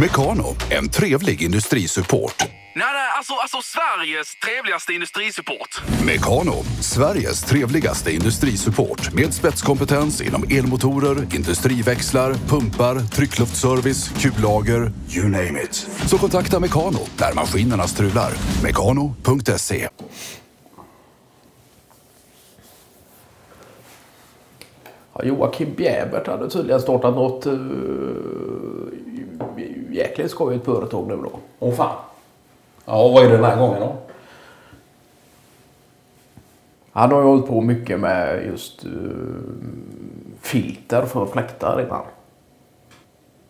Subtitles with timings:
[0.00, 2.34] Mekano, en trevlig industrisupport.
[2.40, 5.82] Nej, nej, alltså, alltså Sveriges trevligaste industrisupport.
[6.06, 15.74] Mekano, Sveriges trevligaste industrisupport med spetskompetens inom elmotorer, industriväxlar, pumpar, tryckluftsservice, kullager, you name it.
[16.06, 18.32] Så kontakta Mekano när maskinerna strular.
[18.62, 19.88] Mekano.se
[25.12, 27.52] Ja, Joakim Bjäbert hade tydligen startat något uh,
[30.00, 31.30] jäkligt skojigt företag nu då.
[31.58, 31.96] Åh fan.
[32.84, 33.92] Ja, vad är det den här gången då?
[36.92, 38.90] Han har ju hållit på mycket med just uh,
[40.40, 42.02] filter för fläktar innan.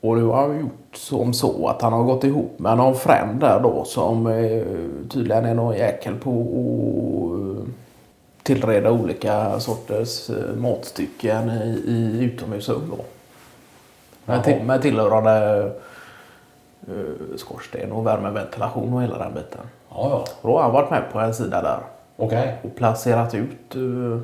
[0.00, 3.40] Och nu har han gjort som så att han har gått ihop med någon fränd
[3.40, 4.64] där då som uh,
[5.08, 7.64] tydligen är någon jäkel på att uh,
[8.42, 13.04] tillreda olika sorters matstycken i, i utomhusugn då.
[14.24, 15.72] Med, till, med tillhörande
[17.36, 19.60] skorsten och värmeventilation och hela den biten.
[19.90, 20.24] Ja, ja.
[20.42, 21.78] Då har han varit med på en sida där
[22.16, 22.58] Okej.
[22.62, 24.18] och placerat ut uh,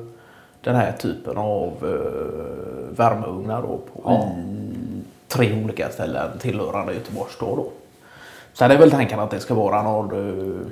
[0.61, 4.27] den här typen av uh, värmeugnar då på, Ja.
[4.37, 7.57] i tre olika ställen tillhörande Göteborgs stad.
[7.57, 7.67] Då.
[8.53, 10.71] Sen är väl tanken att det ska vara någon...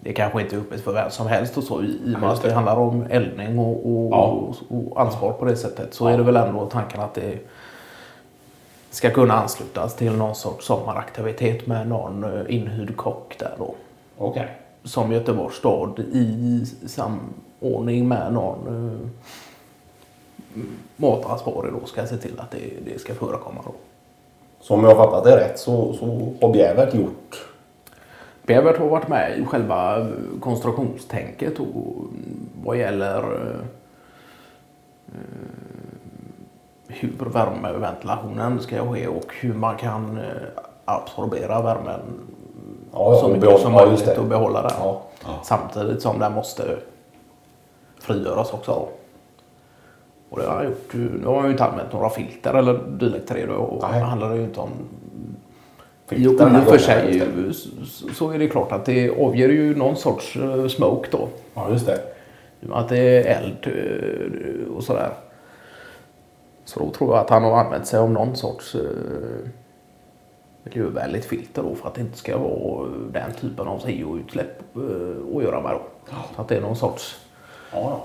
[0.00, 2.42] Det kanske inte är öppet för vem som helst och så i och med att
[2.42, 4.54] det handlar om eldning och, och, Ja.
[4.68, 7.38] och ansvar på det sättet så är det väl ändå tanken att det
[8.90, 13.74] ska kunna anslutas till någon sorts sommaraktivitet med någon uh, inhyrd kock där då
[14.18, 14.48] Okej.
[14.84, 19.08] som Göteborgs stad i samordning med någon uh,
[20.96, 23.72] matansvarig då ska se till att det, det ska förekomma då.
[24.60, 27.46] Så om jag fattat det rätt så, så har Bjävert gjort...
[28.42, 30.06] Bevert har varit med i själva eh,
[30.40, 31.96] konstruktionstänket och
[32.64, 33.60] vad gäller eh,
[35.06, 35.95] eh,
[36.88, 40.24] hur värmeventilationen ska ske och hur man kan eh,
[40.84, 42.00] absorbera värmen
[42.92, 44.18] Ja, ja, så mycket behåll- som ja, möjligt det.
[44.18, 44.70] och behålla den.
[44.80, 45.02] Ja.
[45.44, 46.76] Samtidigt som den måste
[48.00, 48.88] frigöras också.
[50.28, 50.94] Och det har han gjort.
[50.94, 53.46] Nu har han ju inte använt några filter eller dylikt till det.
[53.46, 53.54] då.
[53.54, 54.00] Och Nej.
[54.00, 54.70] det handlar ju inte om
[56.10, 57.52] i och för sig det.
[58.14, 61.28] så är det klart att det avger ju någon sorts eh, smoke då.
[61.54, 61.98] Ja, just det.
[62.72, 65.10] Att det är eld eh, och sådär.
[66.66, 69.50] Så då tror jag att han har använt sig av någon sorts eh,
[70.62, 75.42] miljövänligt filter då för att det inte ska vara den typen av CO-utsläpp eh, att
[75.42, 75.82] göra med då.
[76.34, 77.26] Så att det är någon sorts
[77.72, 78.00] Ja, ja.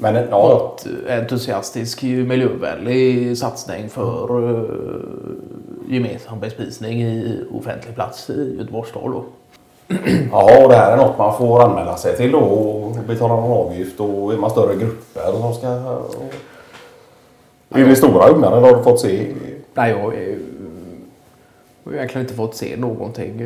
[0.00, 1.14] Men ja, ja.
[1.14, 4.70] entusiastisk miljövänlig satsning för uh,
[5.88, 9.24] gemensam bespisning i offentlig plats i Göteborgs stad då.
[10.32, 13.66] ja, och det här är något man får anmäla sig till då och betala någon
[13.66, 15.68] avgift och är man större grupper som ska...
[15.98, 16.34] Och...
[17.70, 19.34] Är det stora ugnar eller har du fått se?
[19.74, 20.12] Nej, jag har
[21.94, 23.40] egentligen inte fått se någonting.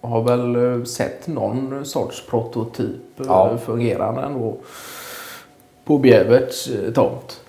[0.00, 3.58] Jag har väl eh, sett någon sorts prototyp eh, Ja.
[3.58, 4.56] fungerande ändå
[5.84, 7.40] på Bjäverts eh, tomt.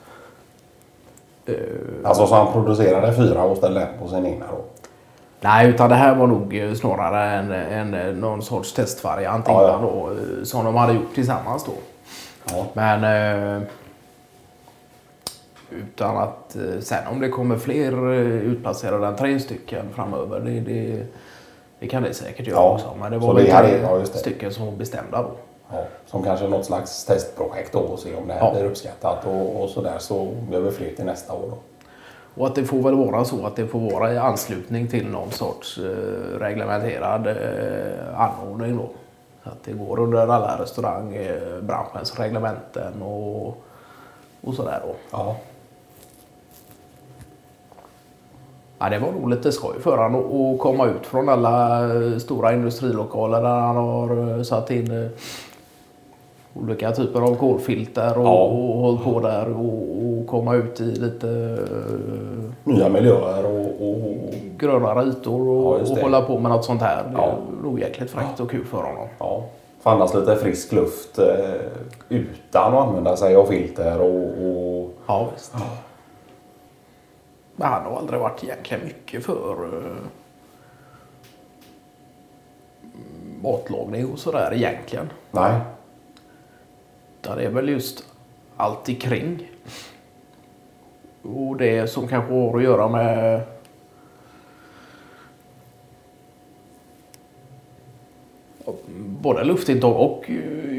[2.04, 4.64] Alltså så han producerade fyra och ställde en på sin egna då?
[5.42, 9.80] Nej, utan det här var nog snarare en, en, någon sorts testvariant Ja, ja.
[9.82, 10.10] då,
[10.46, 11.72] som de hade gjort tillsammans då.
[12.52, 12.66] Ja.
[12.74, 13.62] Men
[15.72, 20.60] utan att eh, sen om det kommer fler eh, utplacerade än tre stycken framöver, det,
[20.60, 21.04] det,
[21.80, 22.96] det kan det säkert göra Ja, också.
[23.00, 25.32] Men det var det väl tre ja, stycken som var bestämda då.
[25.72, 28.52] Ja, som kanske något slags testprojekt då och se om det här Ja.
[28.54, 31.58] blir uppskattat och, och sådär så blir vi fler till nästa år då.
[32.42, 35.32] Och att det får väl vara så att det får vara i anslutning till någon
[35.32, 38.90] sorts eh, reglementerad eh, anordning då.
[39.44, 43.48] Att det går under alla restaurangbranschens reglementen och,
[44.42, 44.96] och sådär då.
[45.12, 45.36] Ja.
[48.80, 50.16] Ja, det var nog lite skoj för honom
[50.54, 55.10] att- komma ut från alla eh, stora industrilokaler där han har eh, satt in eh,
[56.64, 58.44] olika typer av kolfilter och, Ja.
[58.44, 59.74] och hållit på där och,
[60.20, 61.58] och komma ut i lite
[62.64, 63.98] Nya miljöer och, och
[64.58, 67.04] grönare ytor och, Ja, och hålla på med något sånt här.
[67.04, 67.24] Det Ja.
[67.24, 69.08] är nog jäkligt fräckt och kul för honom.
[69.20, 69.44] ja,
[69.82, 71.20] få andas lite frisk luft
[72.10, 75.54] utan att använda sig av filter och, och Ja, visst.
[75.54, 75.62] Men
[77.66, 79.96] han har aldrig varit egentligen mycket för uh,
[83.42, 85.10] matlagning och sådär egentligen.
[85.32, 85.60] nej.
[87.22, 88.04] Utan det är väl just
[88.58, 89.52] allt kring.
[91.22, 93.42] Och det som kanske har att göra med
[99.22, 100.36] både luftintag och eh,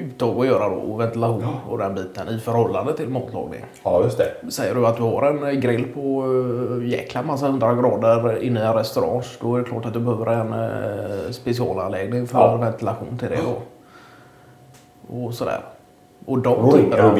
[0.08, 3.64] uttag att göra då, och ventilation och den biten i förhållande till matlagning.
[3.84, 4.50] Ja, just det.
[4.50, 8.62] Säger du att du har en grill på uh, jäkla massa hundra grader inne i
[8.64, 12.56] en restaurang då är det klart att du behöver en specialanläggning för Ja.
[12.56, 13.58] ventilation till det då.
[15.24, 15.60] Och sådär.
[16.26, 17.12] Och de typerna-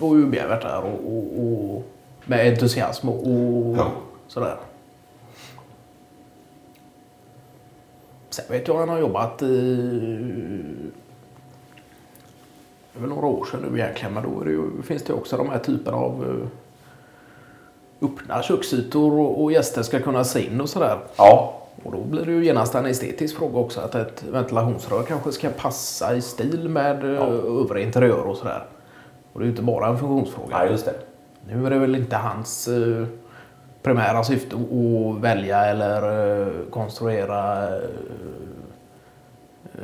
[0.00, 1.44] är ju Bjävert där och, och,
[1.74, 1.82] och
[2.24, 3.86] med entusiasm och, och Ja.
[4.28, 4.54] sådär.
[8.30, 9.76] Sen vet jag att han har jobbat i...
[12.92, 15.96] Väl några år sedan nu egentligen, men då det finns det också de här typerna
[15.96, 16.24] av
[18.00, 20.98] eh, öppna köksytor och, och gäster ska kunna se in och sådär.
[21.16, 25.32] Ja, Och då blir det ju genast en estetisk fråga också att ett ventilationsrör kanske
[25.32, 27.26] ska passa i stil med ja.
[27.26, 28.66] övrig interiör och sådär.
[29.32, 30.48] Och det är ju inte bara en funktionsfråga.
[30.50, 30.94] ja just det.
[31.48, 33.06] Nu är det väl inte hans eh,
[33.82, 36.02] primära syfte att välja eller
[36.40, 37.68] eh, konstruera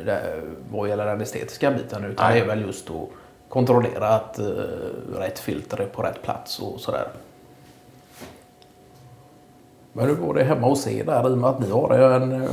[0.07, 0.27] eh,
[0.71, 2.35] vad gäller den estetiska biten utan Nej.
[2.35, 3.09] det är väl just att
[3.49, 4.47] kontrollera att eh,
[5.19, 7.09] rätt filter är på rätt plats och sådär.
[9.93, 12.49] Men hur går det hemma hos er där i och med att ni har en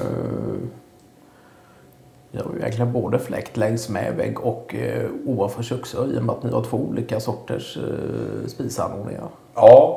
[2.32, 4.76] ni har ju egentligen både fläkt längs med vägg och
[5.26, 7.78] ovanför köksö i och med att ni har två olika sorters
[8.48, 9.28] spisanordningar.
[9.56, 9.93] Ja.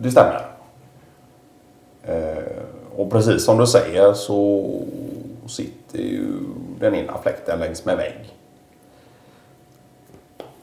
[0.00, 0.46] Det stämmer.
[2.02, 2.62] Eh,
[2.96, 4.70] och precis som du säger så
[5.46, 6.26] sitter ju
[6.80, 8.34] den ena fläkten längs med vägg.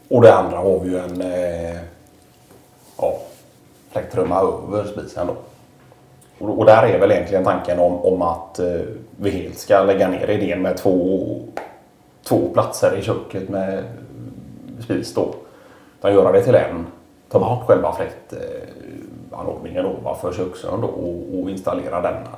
[0.07, 1.79] Och det andra har vi ju en eh,
[2.97, 3.19] ja,
[3.91, 5.35] fläktrumma över spisen då.
[6.45, 8.81] Och, där är väl egentligen tanken om, om att eh,
[9.17, 11.19] vi helt ska lägga ner idén med två,
[12.23, 13.83] två platser i köket med
[14.83, 15.35] spis då.
[15.99, 16.87] Utan göra det till en.
[17.29, 17.91] Ta bort själva
[19.35, 22.35] fläktanordningen ovanför köksön då och, och installera denna.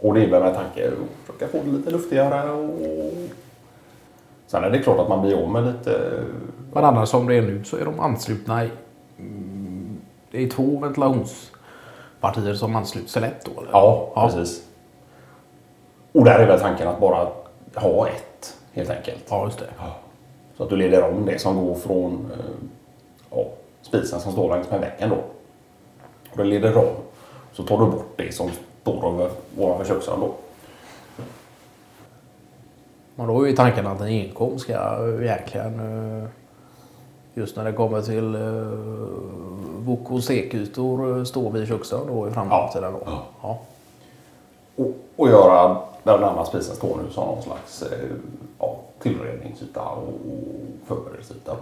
[0.00, 2.70] Och det är väl med tanke att försöka få det lite luftigare och
[4.46, 6.22] Sen är det klart att man blir av med lite...
[6.72, 8.70] Men annars som det är nu så är de anslutna i,
[10.30, 13.60] det är två ventilationspartier som ansluts sig lätt då?
[13.60, 13.70] Eller?
[13.72, 14.28] Ja, Ja.
[14.28, 14.66] precis.
[16.12, 17.28] Och där är väl tanken att bara
[17.74, 19.24] ha ett helt enkelt.
[19.28, 19.66] Ja, just det.
[20.56, 22.66] Så att du leder om det som går från eh,
[23.30, 23.44] ja,
[23.84, 25.16] spisen som står längs med väggen då.
[26.30, 26.94] Och det leder om.
[27.52, 28.50] Så tar du bort det som
[28.82, 30.34] står över, ovanför köksön då.
[33.14, 36.28] Men då är ju tanken att en inkom ska eh, egentligen eh,
[37.34, 38.78] just när det kommer till uh,
[39.78, 42.92] bok och stekytor eh, stå vid köksön då i framtiden.
[42.92, 43.00] Då.
[43.06, 43.24] Ja.
[43.42, 43.58] Ja.
[44.76, 48.08] Och, och göra där den andra spisen står nu som någon slags eh,
[48.58, 50.12] ja, tillredningsyta och
[50.86, 51.56] förberedelseyta.